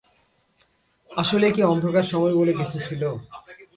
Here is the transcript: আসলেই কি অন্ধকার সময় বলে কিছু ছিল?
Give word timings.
আসলেই 1.11 1.53
কি 1.55 1.61
অন্ধকার 1.63 2.05
সময় 2.11 2.33
বলে 2.35 2.53
কিছু 2.53 2.77
ছিল? 2.87 3.03